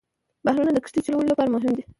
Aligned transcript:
بحرونه 0.45 0.71
د 0.73 0.77
کښتۍ 0.83 0.99
چلولو 1.05 1.31
لپاره 1.31 1.53
مهم 1.55 1.71
دي. 1.77 1.83